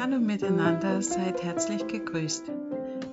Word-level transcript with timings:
Hallo 0.00 0.20
miteinander, 0.20 1.02
seid 1.02 1.42
herzlich 1.42 1.88
gegrüßt. 1.88 2.52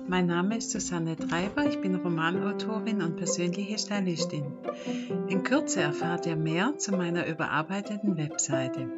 Mein 0.06 0.26
Name 0.26 0.58
ist 0.58 0.70
Susanne 0.70 1.16
Treiber, 1.16 1.66
ich 1.66 1.80
bin 1.80 1.96
Romanautorin 1.96 3.02
und 3.02 3.16
persönliche 3.16 3.76
Stylistin. 3.76 4.44
In 5.26 5.42
Kürze 5.42 5.80
erfahrt 5.80 6.26
ihr 6.26 6.36
mehr 6.36 6.78
zu 6.78 6.92
meiner 6.92 7.26
überarbeiteten 7.26 8.16
Webseite. 8.16 8.88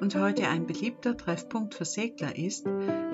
und 0.00 0.14
heute 0.14 0.48
ein 0.48 0.66
beliebter 0.66 1.16
Treffpunkt 1.16 1.74
für 1.74 1.86
Segler 1.86 2.36
ist, 2.36 2.66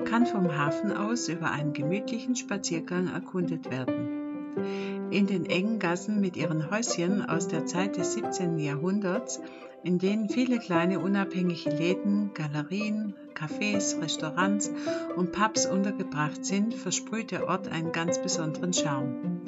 kann 0.03 0.25
vom 0.25 0.57
Hafen 0.57 0.91
aus 0.91 1.29
über 1.29 1.51
einen 1.51 1.71
gemütlichen 1.71 2.35
Spaziergang 2.35 3.07
erkundet 3.07 3.71
werden. 3.71 5.09
In 5.09 5.25
den 5.25 5.45
engen 5.45 5.79
Gassen 5.79 6.19
mit 6.19 6.35
ihren 6.35 6.69
Häuschen 6.69 7.25
aus 7.25 7.47
der 7.47 7.65
Zeit 7.65 7.95
des 7.95 8.13
17. 8.15 8.59
Jahrhunderts, 8.59 9.39
in 9.83 9.99
denen 9.99 10.29
viele 10.29 10.59
kleine 10.59 10.99
unabhängige 10.99 11.69
Läden, 11.69 12.31
Galerien, 12.33 13.13
Cafés, 13.33 14.01
Restaurants 14.01 14.71
und 15.15 15.31
Pubs 15.33 15.65
untergebracht 15.65 16.45
sind, 16.45 16.73
versprüht 16.73 17.31
der 17.31 17.47
Ort 17.47 17.67
einen 17.67 17.91
ganz 17.91 18.21
besonderen 18.21 18.73
Charme. 18.73 19.41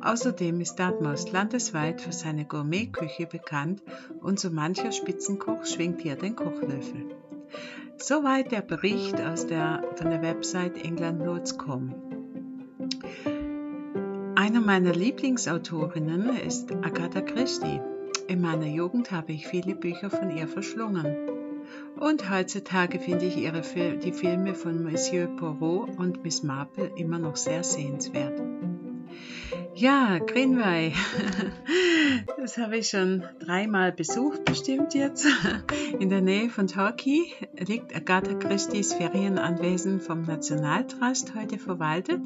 Außerdem 0.00 0.60
ist 0.60 0.76
Dartmouth 0.76 1.32
landesweit 1.32 2.00
für 2.00 2.12
seine 2.12 2.44
Gourmetküche 2.44 3.26
bekannt 3.26 3.82
und 4.20 4.38
so 4.38 4.50
mancher 4.50 4.92
Spitzenkoch 4.92 5.66
schwingt 5.66 6.00
hier 6.00 6.16
den 6.16 6.36
Kochlöffel. 6.36 7.06
Soweit 7.96 8.52
der 8.52 8.62
Bericht 8.62 9.20
aus 9.20 9.46
der, 9.46 9.82
von 9.96 10.10
der 10.10 10.22
Website 10.22 10.82
englandnotes.com. 10.82 11.94
Eine 14.36 14.60
meiner 14.60 14.94
Lieblingsautorinnen 14.94 16.36
ist 16.36 16.72
Agatha 16.72 17.20
Christie. 17.20 17.80
In 18.30 18.42
meiner 18.42 18.68
Jugend 18.68 19.10
habe 19.10 19.32
ich 19.32 19.48
viele 19.48 19.74
Bücher 19.74 20.08
von 20.08 20.30
ihr 20.30 20.46
verschlungen. 20.46 21.16
Und 21.98 22.30
heutzutage 22.30 23.00
finde 23.00 23.24
ich 23.24 23.36
ihre, 23.36 23.62
die 23.98 24.12
Filme 24.12 24.54
von 24.54 24.84
Monsieur 24.84 25.26
Poirot 25.26 25.98
und 25.98 26.22
Miss 26.22 26.44
Marple 26.44 26.92
immer 26.94 27.18
noch 27.18 27.34
sehr 27.34 27.64
sehenswert. 27.64 28.40
Ja, 29.74 30.18
Greenway. 30.18 30.92
Das 32.36 32.56
habe 32.56 32.78
ich 32.78 32.88
schon 32.88 33.24
dreimal 33.40 33.92
besucht, 33.92 34.44
bestimmt 34.44 34.94
jetzt. 34.94 35.26
In 35.98 36.08
der 36.08 36.20
Nähe 36.20 36.50
von 36.50 36.66
Torquay 36.66 37.32
liegt 37.58 37.94
Agatha 37.94 38.34
Christie's 38.34 38.94
Ferienanwesen 38.94 40.00
vom 40.00 40.22
Nationaltrust 40.22 41.34
heute 41.34 41.58
verwaltet. 41.58 42.20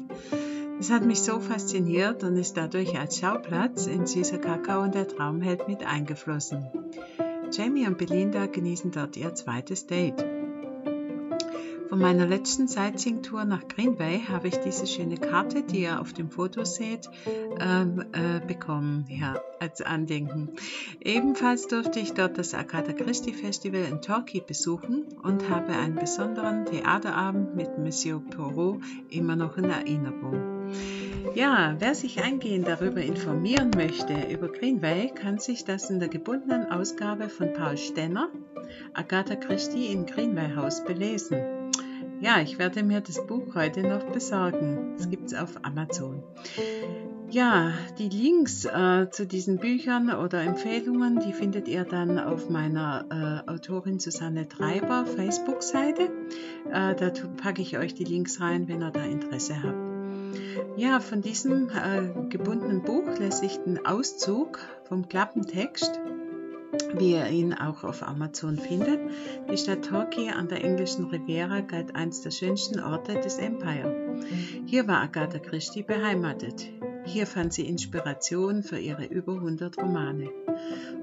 Es 0.77 0.91
hat 0.91 1.05
mich 1.05 1.21
so 1.21 1.39
fasziniert 1.39 2.23
und 2.23 2.35
ist 2.35 2.57
dadurch 2.57 2.99
als 2.99 3.19
Schauplatz 3.19 3.87
in 3.87 4.05
Süßer 4.05 4.39
Kakao 4.39 4.83
und 4.83 4.93
der 4.93 5.07
Traumheld 5.07 5.67
mit 5.67 5.85
eingeflossen. 5.85 6.67
Jamie 7.51 7.87
und 7.87 7.97
Belinda 7.97 8.47
genießen 8.47 8.91
dort 8.91 9.15
ihr 9.15 9.33
zweites 9.33 9.87
Date. 9.87 10.25
Von 11.87 11.99
meiner 11.99 12.25
letzten 12.25 12.67
Sightseeing-Tour 12.67 13.45
nach 13.45 13.67
Greenway 13.67 14.19
habe 14.27 14.49
ich 14.49 14.57
diese 14.57 14.85
schöne 14.85 15.17
Karte, 15.17 15.63
die 15.63 15.83
ihr 15.83 16.01
auf 16.01 16.11
dem 16.11 16.29
Foto 16.29 16.65
seht, 16.65 17.09
ähm, 17.59 18.03
äh, 18.11 18.45
bekommen, 18.45 19.05
ja, 19.07 19.35
als 19.59 19.81
Andenken. 19.81 20.49
Ebenfalls 20.99 21.67
durfte 21.67 21.99
ich 21.99 22.13
dort 22.13 22.37
das 22.37 22.53
Agatha 22.53 22.91
Christie 22.91 23.33
Festival 23.33 23.85
in 23.89 24.01
Torquay 24.01 24.41
besuchen 24.41 25.05
und 25.23 25.49
habe 25.49 25.71
einen 25.73 25.95
besonderen 25.95 26.65
Theaterabend 26.65 27.55
mit 27.55 27.77
Monsieur 27.77 28.19
Poirot 28.19 28.81
immer 29.09 29.35
noch 29.35 29.55
in 29.57 29.65
Erinnerung. 29.65 30.54
Ja, 31.33 31.75
wer 31.79 31.95
sich 31.95 32.23
eingehend 32.23 32.67
darüber 32.67 33.01
informieren 33.01 33.71
möchte, 33.75 34.13
über 34.31 34.47
Greenway, 34.47 35.11
kann 35.13 35.37
sich 35.37 35.65
das 35.65 35.89
in 35.89 35.99
der 35.99 36.07
gebundenen 36.07 36.71
Ausgabe 36.71 37.29
von 37.29 37.53
Paul 37.53 37.77
Stenner, 37.77 38.29
Agatha 38.93 39.35
Christie 39.35 39.87
im 39.87 40.05
Greenway 40.05 40.55
Haus 40.55 40.83
belesen. 40.85 41.37
Ja, 42.21 42.39
ich 42.41 42.57
werde 42.57 42.83
mir 42.83 43.01
das 43.01 43.25
Buch 43.27 43.55
heute 43.55 43.81
noch 43.81 44.03
besorgen. 44.05 44.95
Es 44.97 45.09
gibt 45.09 45.27
es 45.27 45.33
auf 45.33 45.51
Amazon. 45.63 46.23
Ja, 47.29 47.73
die 47.97 48.07
Links 48.07 48.65
äh, 48.65 49.09
zu 49.11 49.25
diesen 49.25 49.57
Büchern 49.57 50.13
oder 50.13 50.41
Empfehlungen, 50.41 51.19
die 51.19 51.33
findet 51.33 51.67
ihr 51.67 51.83
dann 51.83 52.19
auf 52.19 52.49
meiner 52.49 53.43
äh, 53.47 53.51
Autorin 53.51 53.99
Susanne 53.99 54.47
Treiber 54.47 55.05
Facebook-Seite. 55.05 56.03
Äh, 56.71 56.95
da 56.95 57.11
packe 57.37 57.61
ich 57.61 57.77
euch 57.77 57.93
die 57.93 58.05
Links 58.05 58.39
rein, 58.39 58.67
wenn 58.67 58.81
ihr 58.81 58.91
da 58.91 59.03
Interesse 59.03 59.61
habt. 59.61 59.84
Ja, 60.77 60.99
von 60.99 61.21
diesem 61.21 61.69
äh, 61.69 62.27
gebundenen 62.29 62.83
Buch 62.83 63.17
lässt 63.19 63.39
sich 63.39 63.57
den 63.57 63.85
Auszug 63.85 64.59
vom 64.87 65.07
Klappentext 65.07 65.99
wie 66.97 67.13
ihr 67.13 67.27
ihn 67.27 67.53
auch 67.53 67.83
auf 67.83 68.03
Amazon 68.03 68.57
findet. 68.57 68.99
Die 69.51 69.57
Stadt 69.57 69.85
Torquay 69.85 70.29
an 70.29 70.47
der 70.47 70.63
englischen 70.63 71.05
Riviera 71.05 71.61
galt 71.61 71.95
eines 71.95 72.21
der 72.21 72.31
schönsten 72.31 72.79
Orte 72.79 73.15
des 73.19 73.37
Empire. 73.37 74.17
Hier 74.65 74.87
war 74.87 75.01
Agatha 75.01 75.39
Christie 75.39 75.83
beheimatet. 75.83 76.67
Hier 77.05 77.27
fand 77.27 77.53
sie 77.53 77.67
Inspiration 77.67 78.63
für 78.63 78.79
ihre 78.79 79.05
über 79.05 79.33
100 79.33 79.77
Romane. 79.77 80.31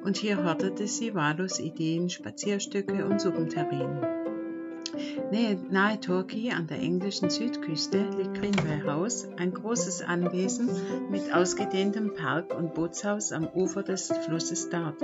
Und 0.03 0.17
hier 0.17 0.43
hortete 0.45 0.87
sie 0.87 1.15
wahllos 1.15 1.61
Ideen, 1.61 2.11
Spazierstücke 2.11 3.07
und 3.07 3.21
Suppenterrinen. 3.21 4.22
Nahe 5.33 5.99
Torquay 5.99 6.51
an 6.51 6.67
der 6.67 6.79
englischen 6.79 7.31
Südküste 7.31 8.05
liegt 8.19 8.35
Greenway 8.35 8.83
House, 8.87 9.27
ein 9.39 9.55
großes 9.55 10.03
Anwesen 10.03 10.69
mit 11.11 11.33
ausgedehntem 11.33 12.13
Park 12.13 12.55
und 12.55 12.75
Bootshaus 12.75 13.33
am 13.33 13.49
Ufer 13.49 13.83
des 13.83 14.13
Flusses 14.27 14.69
Dart. 14.69 15.01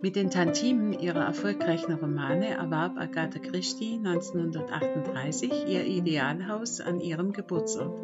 Mit 0.00 0.14
den 0.14 0.30
Tantimen 0.30 0.92
ihrer 0.92 1.24
erfolgreichen 1.24 1.94
Romane 1.94 2.50
erwarb 2.50 2.96
Agatha 2.96 3.40
Christie 3.40 3.98
1938 4.04 5.66
ihr 5.66 5.84
Idealhaus 5.84 6.80
an 6.80 7.00
ihrem 7.00 7.32
Geburtsort. 7.32 8.00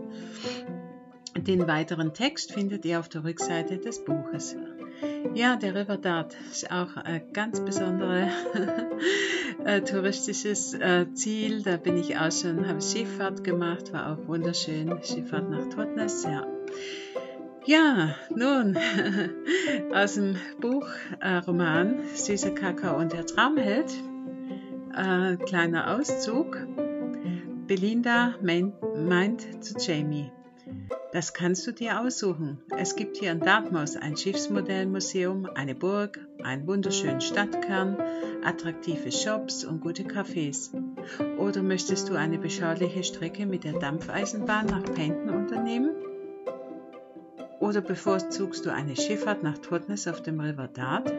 Den 1.36 1.68
weiteren 1.68 2.12
Text 2.12 2.52
findet 2.52 2.84
ihr 2.84 2.98
auf 2.98 3.08
der 3.08 3.22
Rückseite 3.22 3.78
des 3.78 4.04
Buches. 4.04 4.56
Ja, 5.34 5.56
der 5.56 5.74
River 5.74 5.98
Dart 5.98 6.34
ist 6.50 6.70
auch 6.70 6.96
eine 6.96 7.20
ganz 7.32 7.60
besondere 7.60 8.28
äh, 9.64 9.82
touristisches 9.82 10.74
äh, 10.74 11.12
Ziel. 11.12 11.62
Da 11.62 11.76
bin 11.76 11.98
ich 11.98 12.16
auch 12.16 12.32
schon, 12.32 12.66
habe 12.66 12.80
Skifahrt 12.80 13.44
gemacht, 13.44 13.92
war 13.92 14.12
auch 14.12 14.28
wunderschön. 14.28 14.98
Skifahrt 15.02 15.50
nach 15.50 15.68
Totnes, 15.68 16.24
ja. 16.24 16.46
Ja, 17.66 18.14
nun, 18.34 18.78
aus 19.92 20.14
dem 20.14 20.36
Buch, 20.60 20.88
äh, 21.20 21.38
Roman 21.38 21.96
Süßer 22.14 22.52
Kakao 22.52 22.96
und 22.96 23.12
der 23.12 23.26
Traumheld, 23.26 23.92
äh, 24.94 25.36
kleiner 25.36 25.96
Auszug. 25.96 26.64
Belinda 27.66 28.36
meint 28.40 29.64
zu 29.64 29.74
Jamie, 29.78 30.30
das 31.12 31.32
kannst 31.32 31.66
du 31.66 31.72
dir 31.72 32.00
aussuchen. 32.00 32.58
Es 32.76 32.96
gibt 32.96 33.16
hier 33.16 33.32
in 33.32 33.40
Dartmouth 33.40 33.96
ein 33.96 34.16
Schiffsmodellmuseum, 34.16 35.46
eine 35.54 35.74
Burg, 35.74 36.18
einen 36.42 36.66
wunderschönen 36.66 37.20
Stadtkern, 37.20 37.96
attraktive 38.44 39.10
Shops 39.10 39.64
und 39.64 39.80
gute 39.80 40.02
Cafés. 40.02 40.70
Oder 41.38 41.62
möchtest 41.62 42.08
du 42.08 42.14
eine 42.14 42.38
beschauliche 42.38 43.02
Strecke 43.02 43.46
mit 43.46 43.64
der 43.64 43.78
Dampfeisenbahn 43.78 44.66
nach 44.66 44.82
Paynton 44.82 45.30
unternehmen? 45.30 45.90
Oder 47.60 47.80
bevorzugst 47.80 48.66
du 48.66 48.70
eine 48.72 48.96
Schifffahrt 48.96 49.42
nach 49.42 49.58
Totnes 49.58 50.06
auf 50.06 50.22
dem 50.22 50.40
River 50.40 50.68
Dart? 50.68 51.12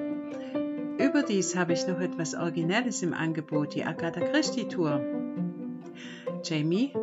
Überdies 1.00 1.56
habe 1.56 1.74
ich 1.74 1.88
noch 1.88 2.00
etwas 2.00 2.36
Originelles 2.36 3.02
im 3.02 3.14
Angebot, 3.14 3.74
die 3.76 3.84
Agatha 3.84 4.20
Christie 4.20 4.68
Tour. 4.68 5.02
Jamie, 6.44 6.94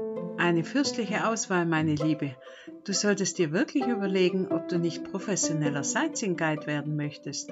eine 0.44 0.62
fürstliche 0.62 1.26
Auswahl, 1.26 1.64
meine 1.64 1.94
Liebe. 1.94 2.32
Du 2.85 2.93
solltest 2.93 3.38
dir 3.38 3.52
wirklich 3.52 3.87
überlegen, 3.87 4.49
ob 4.49 4.69
du 4.69 4.79
nicht 4.79 5.11
professioneller 5.11 5.82
Sightseeing 5.82 6.37
Guide 6.37 6.67
werden 6.67 6.96
möchtest. 6.96 7.50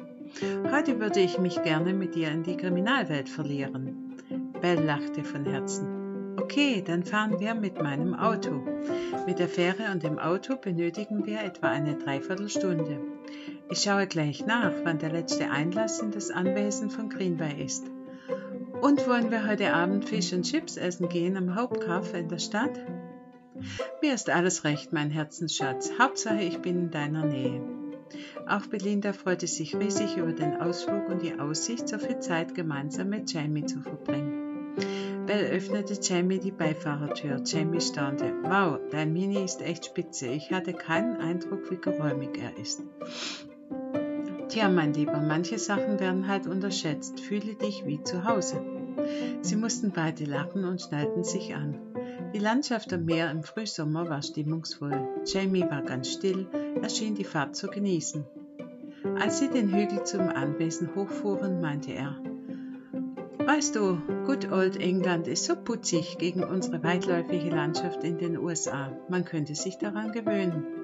Heute 0.70 1.00
würde 1.00 1.20
ich 1.20 1.38
mich 1.38 1.62
gerne 1.62 1.94
mit 1.94 2.14
dir 2.14 2.30
in 2.30 2.42
die 2.42 2.58
Kriminalwelt 2.58 3.30
verlieren. 3.30 4.18
Bell 4.60 4.84
lachte 4.84 5.24
von 5.24 5.46
Herzen. 5.46 6.36
Okay, 6.38 6.82
dann 6.86 7.02
fahren 7.02 7.40
wir 7.40 7.54
mit 7.54 7.82
meinem 7.82 8.14
Auto. 8.14 8.62
Mit 9.26 9.38
der 9.38 9.48
Fähre 9.48 9.90
und 9.90 10.02
dem 10.02 10.18
Auto 10.18 10.56
benötigen 10.56 11.24
wir 11.24 11.42
etwa 11.42 11.68
eine 11.68 11.96
Dreiviertelstunde. 11.96 12.98
Ich 13.70 13.80
schaue 13.80 14.06
gleich 14.06 14.44
nach, 14.44 14.72
wann 14.84 14.98
der 14.98 15.12
letzte 15.12 15.50
Einlass 15.50 16.00
in 16.00 16.10
das 16.10 16.30
Anwesen 16.30 16.90
von 16.90 17.08
Greenway 17.08 17.64
ist. 17.64 17.86
Und 18.82 19.06
wollen 19.06 19.30
wir 19.30 19.46
heute 19.46 19.72
Abend 19.72 20.08
Fisch 20.08 20.32
und 20.32 20.42
Chips 20.42 20.76
essen 20.76 21.08
gehen 21.08 21.36
am 21.36 21.54
Hauptkauf 21.54 22.14
in 22.14 22.28
der 22.28 22.40
Stadt? 22.40 22.80
Mir 24.02 24.12
ist 24.12 24.28
alles 24.28 24.64
recht, 24.64 24.92
mein 24.92 25.08
Herzensschatz. 25.08 25.92
Hauptsache, 26.00 26.42
ich 26.42 26.58
bin 26.58 26.78
in 26.80 26.90
deiner 26.90 27.24
Nähe. 27.24 27.62
Auch 28.48 28.66
Belinda 28.66 29.12
freute 29.12 29.46
sich 29.46 29.76
riesig 29.76 30.16
über 30.16 30.32
den 30.32 30.60
Ausflug 30.60 31.08
und 31.08 31.22
die 31.22 31.38
Aussicht, 31.38 31.88
so 31.88 31.96
viel 31.96 32.18
Zeit 32.18 32.56
gemeinsam 32.56 33.08
mit 33.08 33.32
Jamie 33.32 33.66
zu 33.66 33.80
verbringen. 33.80 34.72
Bell 35.26 35.44
öffnete 35.52 35.96
Jamie 36.02 36.40
die 36.40 36.50
Beifahrertür. 36.50 37.40
Jamie 37.44 37.80
staunte. 37.80 38.34
Wow, 38.42 38.80
dein 38.90 39.12
Mini 39.12 39.44
ist 39.44 39.62
echt 39.62 39.86
spitze. 39.86 40.26
Ich 40.26 40.50
hatte 40.50 40.72
keinen 40.72 41.18
Eindruck, 41.18 41.70
wie 41.70 41.76
geräumig 41.76 42.30
er 42.36 42.60
ist. 42.60 42.82
Tja, 44.52 44.68
mein 44.68 44.92
Lieber, 44.92 45.18
manche 45.18 45.58
Sachen 45.58 45.98
werden 45.98 46.28
halt 46.28 46.46
unterschätzt. 46.46 47.20
Fühle 47.20 47.54
dich 47.54 47.86
wie 47.86 48.02
zu 48.02 48.26
Hause. 48.26 48.60
Sie 49.40 49.56
mussten 49.56 49.92
beide 49.92 50.26
lachen 50.26 50.66
und 50.66 50.82
schnallten 50.82 51.24
sich 51.24 51.54
an. 51.54 51.78
Die 52.34 52.38
Landschaft 52.38 52.92
am 52.92 53.06
Meer 53.06 53.30
im 53.30 53.44
Frühsommer 53.44 54.10
war 54.10 54.20
stimmungsvoll. 54.20 55.08
Jamie 55.24 55.62
war 55.62 55.80
ganz 55.80 56.12
still, 56.12 56.46
er 56.82 56.90
schien 56.90 57.14
die 57.14 57.24
Fahrt 57.24 57.56
zu 57.56 57.68
genießen. 57.68 58.26
Als 59.18 59.38
sie 59.38 59.48
den 59.48 59.74
Hügel 59.74 60.04
zum 60.04 60.28
Anwesen 60.28 60.94
hochfuhren, 60.94 61.62
meinte 61.62 61.92
er, 61.92 62.18
Weißt 63.38 63.74
du, 63.74 64.02
Good 64.26 64.52
Old 64.52 64.78
England 64.78 65.28
ist 65.28 65.46
so 65.46 65.56
putzig 65.56 66.18
gegen 66.18 66.44
unsere 66.44 66.84
weitläufige 66.84 67.48
Landschaft 67.48 68.04
in 68.04 68.18
den 68.18 68.36
USA. 68.36 68.92
Man 69.08 69.24
könnte 69.24 69.54
sich 69.54 69.78
daran 69.78 70.12
gewöhnen. 70.12 70.81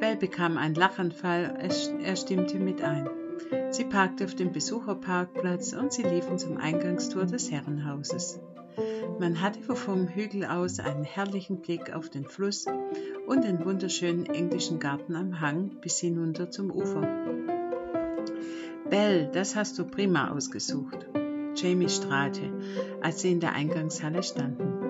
Bell 0.00 0.16
bekam 0.16 0.58
einen 0.58 0.74
Lachanfall, 0.74 1.58
er 2.02 2.16
stimmte 2.16 2.58
mit 2.58 2.82
ein. 2.82 3.08
Sie 3.70 3.84
parkte 3.84 4.24
auf 4.24 4.34
dem 4.34 4.52
Besucherparkplatz 4.52 5.72
und 5.72 5.92
sie 5.92 6.02
liefen 6.02 6.38
zum 6.38 6.58
Eingangstor 6.58 7.24
des 7.24 7.50
Herrenhauses. 7.50 8.40
Man 9.18 9.40
hatte 9.40 9.62
vom 9.74 10.08
Hügel 10.08 10.44
aus 10.44 10.80
einen 10.80 11.04
herrlichen 11.04 11.60
Blick 11.60 11.94
auf 11.94 12.10
den 12.10 12.26
Fluss 12.26 12.66
und 13.26 13.44
den 13.44 13.64
wunderschönen 13.64 14.26
englischen 14.26 14.78
Garten 14.78 15.16
am 15.16 15.40
Hang 15.40 15.70
bis 15.80 15.98
hinunter 15.98 16.50
zum 16.50 16.70
Ufer. 16.70 17.02
Bell, 18.90 19.30
das 19.32 19.56
hast 19.56 19.78
du 19.78 19.84
prima 19.84 20.30
ausgesucht. 20.30 21.06
Jamie 21.54 21.88
strahlte, 21.88 22.52
als 23.00 23.22
sie 23.22 23.32
in 23.32 23.40
der 23.40 23.54
Eingangshalle 23.54 24.22
standen. 24.22 24.85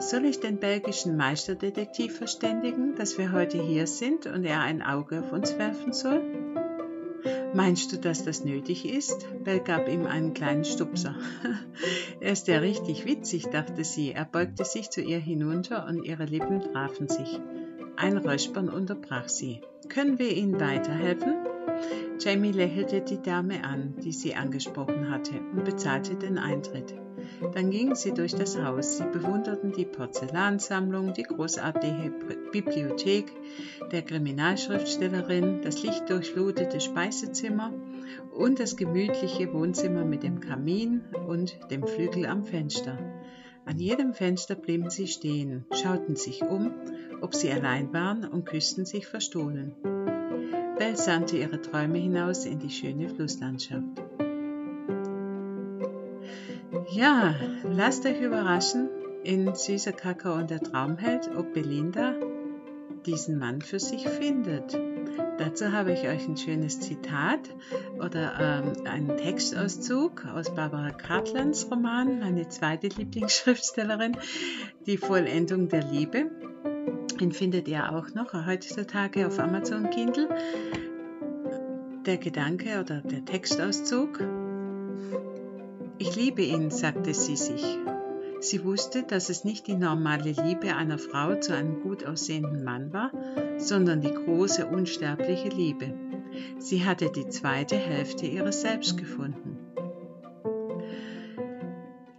Soll 0.00 0.26
ich 0.26 0.38
den 0.38 0.58
belgischen 0.58 1.16
Meisterdetektiv 1.16 2.16
verständigen, 2.16 2.94
dass 2.94 3.18
wir 3.18 3.32
heute 3.32 3.60
hier 3.60 3.88
sind 3.88 4.26
und 4.26 4.44
er 4.44 4.60
ein 4.60 4.80
Auge 4.80 5.20
auf 5.20 5.32
uns 5.32 5.58
werfen 5.58 5.92
soll? 5.92 6.22
Meinst 7.52 7.92
du, 7.92 7.96
dass 7.96 8.24
das 8.24 8.44
nötig 8.44 8.88
ist? 8.88 9.26
Bell 9.42 9.58
gab 9.58 9.88
ihm 9.88 10.06
einen 10.06 10.34
kleinen 10.34 10.64
Stupser. 10.64 11.16
er 12.20 12.32
ist 12.32 12.46
ja 12.46 12.58
richtig 12.58 13.06
witzig, 13.06 13.46
dachte 13.46 13.82
sie. 13.82 14.12
Er 14.12 14.24
beugte 14.24 14.64
sich 14.64 14.90
zu 14.90 15.00
ihr 15.00 15.18
hinunter 15.18 15.86
und 15.88 16.04
ihre 16.04 16.26
Lippen 16.26 16.60
trafen 16.60 17.08
sich. 17.08 17.40
Ein 17.96 18.18
Räuspern 18.18 18.68
unterbrach 18.68 19.28
sie. 19.28 19.62
Können 19.88 20.20
wir 20.20 20.36
Ihnen 20.36 20.60
weiterhelfen? 20.60 21.34
Jamie 22.20 22.52
lächelte 22.52 23.00
die 23.00 23.20
Dame 23.20 23.64
an, 23.64 23.96
die 24.04 24.12
sie 24.12 24.36
angesprochen 24.36 25.10
hatte, 25.10 25.32
und 25.52 25.64
bezahlte 25.64 26.14
den 26.14 26.38
Eintritt. 26.38 26.94
Dann 27.54 27.70
gingen 27.70 27.94
sie 27.94 28.12
durch 28.12 28.34
das 28.34 28.60
Haus. 28.60 28.98
Sie 28.98 29.04
bewunderten 29.04 29.72
die 29.72 29.84
Porzellansammlung, 29.84 31.14
die 31.14 31.22
großartige 31.22 32.12
Bibliothek 32.52 33.32
der 33.92 34.02
Kriminalschriftstellerin, 34.02 35.62
das 35.62 35.82
lichtdurchflutete 35.82 36.80
Speisezimmer 36.80 37.72
und 38.32 38.60
das 38.60 38.76
gemütliche 38.76 39.52
Wohnzimmer 39.52 40.04
mit 40.04 40.22
dem 40.22 40.40
Kamin 40.40 41.02
und 41.26 41.58
dem 41.70 41.86
Flügel 41.86 42.26
am 42.26 42.44
Fenster. 42.44 42.98
An 43.64 43.78
jedem 43.78 44.14
Fenster 44.14 44.54
blieben 44.54 44.88
sie 44.88 45.06
stehen, 45.06 45.66
schauten 45.72 46.16
sich 46.16 46.42
um, 46.42 46.72
ob 47.20 47.34
sie 47.34 47.50
allein 47.50 47.92
waren 47.92 48.24
und 48.24 48.46
küssten 48.46 48.86
sich 48.86 49.06
verstohlen. 49.06 49.74
Bell 50.78 50.96
sandte 50.96 51.36
ihre 51.36 51.60
Träume 51.60 51.98
hinaus 51.98 52.46
in 52.46 52.60
die 52.60 52.70
schöne 52.70 53.08
Flusslandschaft. 53.08 54.07
Ja, 56.98 57.36
lasst 57.62 58.04
euch 58.06 58.20
überraschen 58.20 58.88
in 59.22 59.54
Süßer 59.54 59.92
Kakao 59.92 60.34
und 60.34 60.50
der 60.50 60.58
Traumheld, 60.58 61.30
ob 61.36 61.54
Belinda 61.54 62.16
diesen 63.06 63.38
Mann 63.38 63.62
für 63.62 63.78
sich 63.78 64.08
findet. 64.08 64.76
Dazu 65.38 65.70
habe 65.70 65.92
ich 65.92 66.08
euch 66.08 66.26
ein 66.26 66.36
schönes 66.36 66.80
Zitat 66.80 67.54
oder 68.04 68.64
ähm, 68.64 68.84
einen 68.84 69.16
Textauszug 69.16 70.26
aus 70.26 70.52
Barbara 70.52 70.90
Cartlands 70.90 71.70
Roman, 71.70 72.18
meine 72.18 72.48
zweite 72.48 72.88
Lieblingsschriftstellerin, 72.88 74.16
Die 74.86 74.96
Vollendung 74.96 75.68
der 75.68 75.84
Liebe. 75.84 76.32
Den 77.20 77.30
findet 77.30 77.68
ihr 77.68 77.92
auch 77.92 78.12
noch 78.14 78.34
heutzutage 78.44 79.28
auf 79.28 79.38
Amazon 79.38 79.88
Kindle. 79.90 80.28
Der 82.06 82.16
Gedanke 82.16 82.80
oder 82.80 83.02
der 83.02 83.24
Textauszug. 83.24 84.18
Ich 86.00 86.14
liebe 86.14 86.42
ihn, 86.42 86.70
sagte 86.70 87.12
sie 87.12 87.36
sich. 87.36 87.64
Sie 88.40 88.64
wusste, 88.64 89.02
dass 89.02 89.30
es 89.30 89.44
nicht 89.44 89.66
die 89.66 89.74
normale 89.74 90.30
Liebe 90.30 90.76
einer 90.76 90.98
Frau 90.98 91.34
zu 91.34 91.54
einem 91.54 91.80
gut 91.82 92.06
aussehenden 92.06 92.62
Mann 92.62 92.92
war, 92.92 93.10
sondern 93.56 94.00
die 94.00 94.12
große 94.12 94.66
unsterbliche 94.66 95.48
Liebe. 95.48 95.92
Sie 96.58 96.84
hatte 96.84 97.10
die 97.10 97.28
zweite 97.28 97.76
Hälfte 97.76 98.26
ihres 98.26 98.60
Selbst 98.60 98.96
gefunden. 98.96 99.57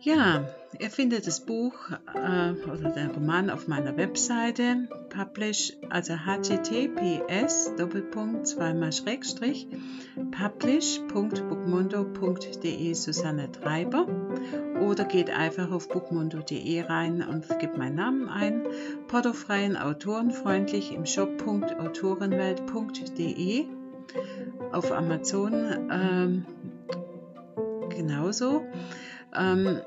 Ja, 0.02 0.46
Ihr 0.78 0.92
findet 0.92 1.26
das 1.26 1.40
Buch 1.42 1.74
äh, 2.14 2.52
oder 2.70 2.92
den 2.92 3.10
Roman 3.12 3.50
auf 3.50 3.68
meiner 3.68 3.98
Webseite 3.98 4.88
publish, 5.10 5.74
also 5.90 6.14
https 6.14 7.74
publish.bookmundo.de 10.32 12.94
Susanne 12.94 13.52
Treiber 13.52 14.06
oder 14.80 15.06
geht 15.06 15.32
einfach 15.32 15.72
auf 15.72 15.90
bookmundo.de 15.90 16.82
rein 16.82 17.28
und 17.28 17.50
gebt 17.60 17.76
meinen 17.78 17.96
Namen 17.96 18.30
ein. 18.30 18.68
Portofreien 19.08 19.76
autorenfreundlich 19.76 20.94
im 20.94 21.08
shop.autorenwelt.de 21.08 23.66
auf 24.72 24.92
Amazon 24.92 25.90
ähm, 25.92 26.46
genauso. 27.90 28.68
Ähm, 29.36 29.82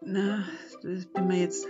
na, 0.00 0.44
das 0.82 1.06
bin 1.06 1.26
mir 1.26 1.40
jetzt, 1.40 1.66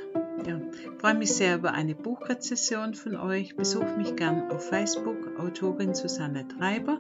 ja, 0.46 0.60
freue 0.98 1.14
mich 1.14 1.32
sehr 1.32 1.56
über 1.56 1.72
eine 1.72 1.94
Buchrezession 1.94 2.94
von 2.94 3.16
euch. 3.16 3.56
Besucht 3.56 3.96
mich 3.96 4.16
gern 4.16 4.50
auf 4.50 4.68
Facebook, 4.68 5.38
Autorin 5.38 5.94
Susanne 5.94 6.46
Treiber 6.46 6.98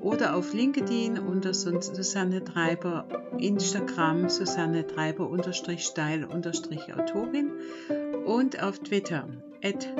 oder 0.00 0.36
auf 0.36 0.54
LinkedIn 0.54 1.18
unter 1.18 1.52
Susanne 1.52 2.44
Treiber, 2.44 3.08
Instagram 3.38 4.28
Susanne 4.28 4.86
Treiber 4.86 5.28
Steil 5.78 6.24
Autorin 6.94 7.50
und 8.24 8.62
auf 8.62 8.78
Twitter 8.78 9.28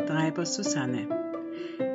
Treiber 0.06 0.46
Susanne. 0.46 1.08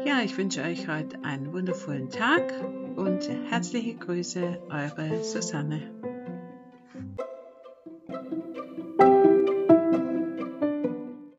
Ja, 0.05 0.22
ich 0.24 0.38
wünsche 0.38 0.62
euch 0.62 0.88
heute 0.88 1.24
einen 1.24 1.53
wundervollen 1.53 2.10
Tag 2.10 2.53
und 2.96 3.29
herzliche 3.50 3.96
Grüße, 3.96 4.60
eure 4.70 5.24
Susanne. 5.24 5.81